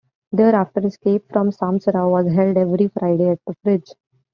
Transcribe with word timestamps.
Thereafter, 0.31 0.83
Escape 0.87 1.31
from 1.31 1.51
Samsara 1.51 2.09
was 2.09 2.25
held 2.33 2.57
every 2.57 2.87
Friday 2.87 3.29
at 3.29 3.39
The 3.45 3.53
Fridge. 3.63 3.93